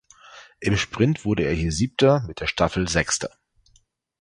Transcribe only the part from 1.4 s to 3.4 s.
er hier Siebter, mit der Staffel Sechster.